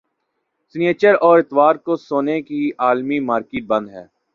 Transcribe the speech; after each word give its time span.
سنیچر 0.75 1.13
اور 1.21 1.37
اتوار 1.39 1.75
کو 1.85 1.95
سونے 1.99 2.41
کی 2.41 2.61
عالمی 2.79 3.19
مارکیٹ 3.29 3.63
بند 3.67 3.89
ہے 3.89 4.05